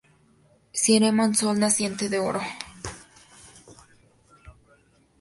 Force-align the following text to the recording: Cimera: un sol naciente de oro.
Cimera: 0.83 1.25
un 1.27 1.35
sol 1.35 1.59
naciente 1.59 2.09
de 2.09 2.17
oro. 2.17 2.41